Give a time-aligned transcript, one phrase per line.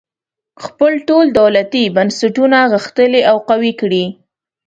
[0.65, 4.05] خپل ټول دولتي بنسټونه غښتلي او قوي کړي.